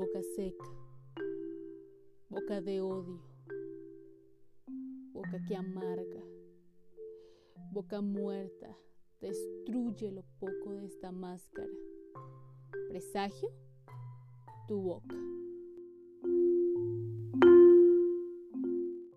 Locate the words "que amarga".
5.46-6.22